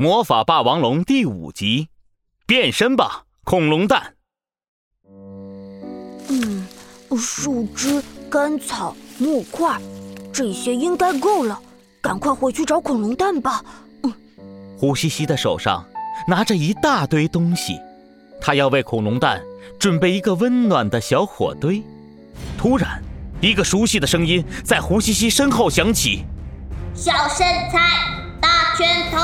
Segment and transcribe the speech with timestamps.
[0.00, 1.88] 魔法霸王龙第五集，
[2.46, 4.14] 变身吧，恐龙蛋！
[6.28, 6.64] 嗯，
[7.18, 8.00] 树枝、
[8.30, 9.76] 干草、木块，
[10.32, 11.60] 这些应该够了。
[12.00, 13.60] 赶快回去找恐龙蛋吧。
[14.04, 14.12] 嗯，
[14.78, 15.84] 胡西西的手上
[16.28, 17.76] 拿着一大堆东西，
[18.40, 19.42] 他要为恐龙蛋
[19.80, 21.82] 准备一个温暖的小火堆。
[22.56, 23.02] 突然，
[23.40, 26.24] 一个熟悉的声音在胡西西身后响起
[26.94, 29.18] ：“小身材，大拳头。”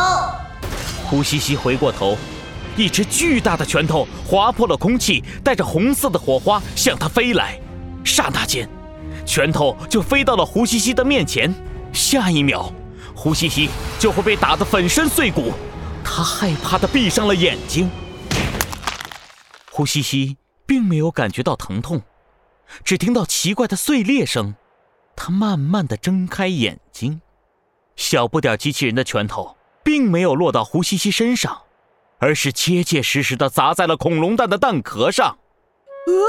[1.14, 2.18] 胡西西回过头，
[2.76, 7.56] 一只巨大的拳头划破了空气，带着红色的火花向他飞来。
[8.02, 8.68] 刹那间，
[9.25, 11.54] 拳头就飞到了胡西西的面前。
[11.92, 12.68] 下一秒，
[13.14, 13.70] 胡西西
[14.00, 15.53] 就会被打得粉身碎骨。
[16.03, 17.89] 他害怕的闭上了眼睛。
[19.70, 20.36] 胡西西
[20.67, 22.03] 并没有感觉到疼痛，
[22.82, 24.56] 只听到奇怪的碎裂声。
[25.14, 27.20] 他慢慢的睁开眼睛，
[27.94, 31.58] 小不点机器人的拳头并没有落到胡西西身上，
[32.19, 35.27] 而是结结实实的砸在了恐龙蛋的蛋壳上。
[35.27, 36.25] 啊，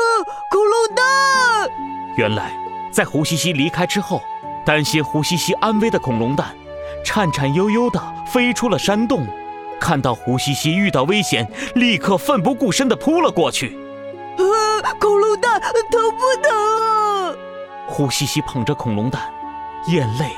[0.52, 1.70] 恐龙蛋！
[2.18, 2.52] 原来，
[2.92, 4.22] 在胡西西离开之后。
[4.66, 6.56] 担心胡西西安危的恐龙蛋，
[7.04, 9.28] 颤颤悠悠的飞出了山洞，
[9.80, 13.78] 看到胡西西遇到危险，立刻奋不顾身的扑了过去。
[14.40, 16.52] 啊，恐龙蛋疼不疼
[17.30, 17.36] 啊？
[17.86, 19.32] 胡西西捧着恐龙蛋，
[19.88, 20.32] 眼泪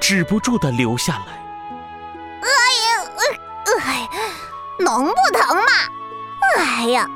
[0.00, 1.43] 止不住的流下来。
[4.84, 5.62] 能不疼吗？
[6.58, 7.08] 哎呀，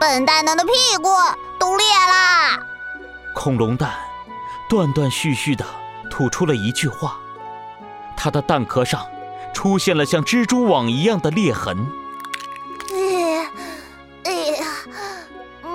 [0.00, 1.10] 笨蛋蛋的屁股
[1.58, 2.58] 都裂啦。
[3.34, 3.90] 恐龙蛋
[4.68, 5.64] 断断续续的。
[6.08, 7.18] 吐出了一句话，
[8.16, 9.06] 它的蛋壳上
[9.52, 11.86] 出现了像蜘蛛网一样的裂痕。
[12.94, 13.50] 哎，
[14.24, 14.66] 哎呀，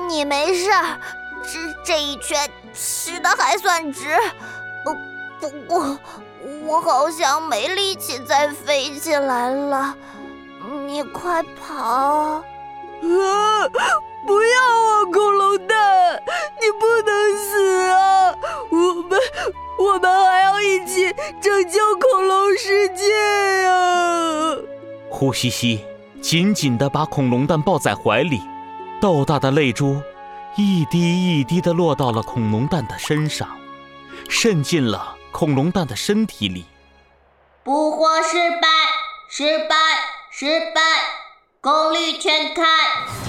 [0.07, 0.97] 你没事儿，
[1.43, 4.17] 这这一圈吃的还算值。
[4.83, 4.95] 不
[5.39, 5.99] 不过，
[6.65, 9.95] 我好像没力气再飞起来了。
[10.91, 11.73] 你快跑！
[11.85, 12.43] 啊！
[14.27, 16.21] 不要啊，恐龙蛋，
[16.59, 18.35] 你不能死啊！
[18.69, 19.17] 我们。
[19.79, 23.05] 我们还要一起拯救恐龙世界
[23.67, 24.57] 啊！
[25.09, 25.85] 呼吸吸
[26.21, 28.41] 紧紧地把恐龙蛋抱在怀里，
[28.99, 29.95] 豆大的泪珠
[30.57, 33.47] 一滴一滴地落到了恐龙蛋的身上，
[34.27, 36.65] 渗进了恐龙蛋的身体里。
[37.63, 38.67] 捕获失败，
[39.29, 39.75] 失败，
[40.43, 40.81] 失败！
[41.61, 42.63] 功率全开，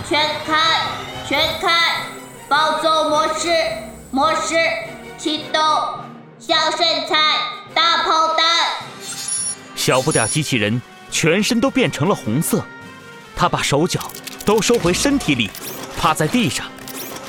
[0.08, 0.80] 全开，
[1.28, 2.06] 全开！
[2.48, 3.50] 暴走模式，
[4.10, 4.56] 模式
[5.18, 5.60] 启动。
[6.38, 7.36] 小身材，
[7.74, 8.46] 大炮弹。
[9.76, 10.80] 小不点机器人
[11.10, 12.64] 全身都变成了红色，
[13.36, 14.10] 他把手脚
[14.46, 15.50] 都收回身体里，
[15.98, 16.64] 趴在地上。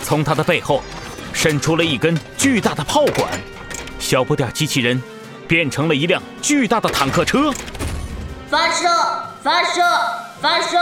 [0.01, 0.81] 从他的背后
[1.33, 3.29] 伸出了一根巨大的炮管，
[3.99, 5.03] 小不点机器人
[5.45, 7.53] 变成了一辆巨大的坦克车。
[8.49, 8.87] 发射！
[9.43, 9.81] 发射！
[10.39, 10.77] 发射！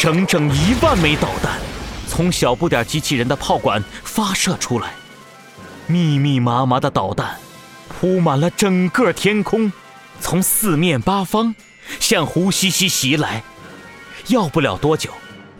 [0.00, 1.60] 整整一万枚导弹
[2.08, 4.94] 从小不点机器人的炮管发射出来。
[5.86, 7.38] 密密麻麻的导弹
[7.88, 9.72] 铺满了整个天空，
[10.20, 11.54] 从四面八方
[12.00, 13.44] 向胡西西袭来。
[14.26, 15.10] 要不了多久，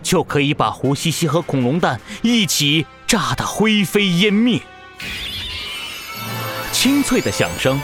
[0.02, 4.60] 就可以把胡西西和恐龙蛋一起炸得灰飞烟灭。
[6.72, 7.80] 清脆的响声，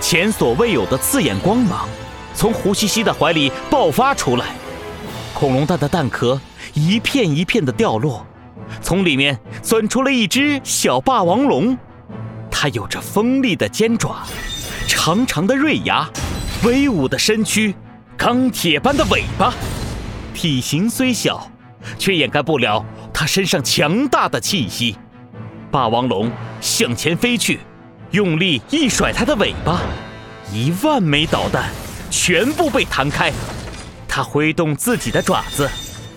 [0.00, 1.88] 前所未有的刺眼光芒，
[2.34, 4.46] 从胡西西的怀里爆发出来。
[5.32, 6.40] 恐龙蛋的蛋壳
[6.74, 8.26] 一片一片的掉落。
[8.80, 11.76] 从里面钻出了一只小霸王龙，
[12.50, 14.24] 它有着锋利的尖爪、
[14.88, 16.08] 长长的锐牙、
[16.64, 17.74] 威武的身躯、
[18.16, 19.52] 钢铁般的尾巴。
[20.32, 21.48] 体型虽小，
[21.98, 24.96] 却掩盖不了它身上强大的气息。
[25.70, 26.30] 霸王龙
[26.60, 27.60] 向前飞去，
[28.12, 29.82] 用力一甩它的尾巴，
[30.52, 31.70] 一万枚导弹
[32.16, 33.32] 全部被弹开。
[34.06, 35.68] 他挥动自己的爪子。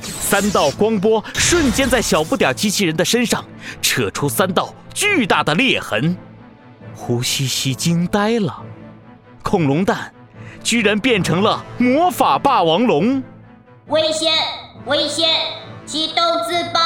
[0.01, 3.43] 三道光波瞬间在小不点机器人的身上
[3.81, 6.15] 扯出三道巨大的裂痕，
[6.93, 8.61] 胡西西惊呆了，
[9.41, 10.13] 恐龙蛋
[10.63, 13.23] 居然变成了魔法霸王龙！
[13.87, 14.33] 危险！
[14.85, 15.29] 危险！
[15.85, 16.79] 启动自爆！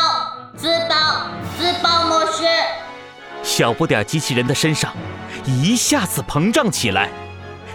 [0.55, 1.27] 自爆！
[1.57, 2.43] 自爆模式！
[3.43, 4.93] 小不点机器人的身上
[5.45, 7.09] 一下子膨胀起来，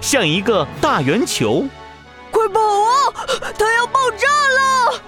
[0.00, 1.66] 像一个大圆球。
[2.30, 3.26] 快跑啊！
[3.58, 5.02] 它要爆炸了！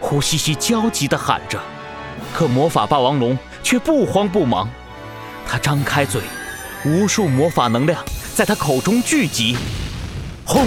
[0.00, 1.60] 胡西西焦急地喊着，
[2.34, 4.68] 可魔法霸王龙却不慌不忙。
[5.46, 6.20] 他张开嘴，
[6.84, 8.04] 无数魔法能量
[8.34, 9.56] 在他口中聚集。
[10.44, 10.66] 轰！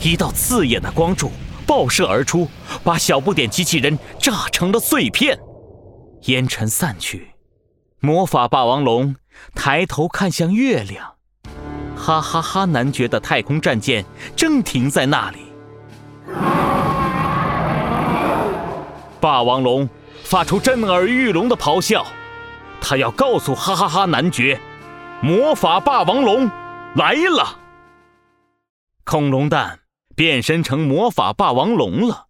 [0.00, 1.32] 一道刺眼的光柱
[1.66, 2.48] 爆射而出，
[2.84, 5.38] 把小不点机器人炸成了碎片。
[6.22, 7.34] 烟尘散去，
[8.00, 9.16] 魔法霸王龙
[9.54, 11.17] 抬头看向月亮。
[12.08, 12.64] 哈哈哈！
[12.64, 14.02] 男爵的太空战舰
[14.34, 15.52] 正停在那里。
[19.20, 19.86] 霸王龙
[20.24, 22.06] 发出震耳欲聋的咆哮，
[22.80, 24.58] 他要告诉哈哈哈男爵，
[25.20, 26.50] 魔法霸王龙
[26.94, 27.58] 来了。
[29.04, 29.80] 恐龙蛋
[30.16, 32.28] 变身成魔法霸王龙了，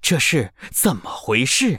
[0.00, 1.78] 这是怎么回事？